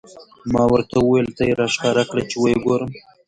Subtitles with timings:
[0.53, 2.91] ما ورته وویل: ته یې را ښکاره کړه، چې و یې ګورم.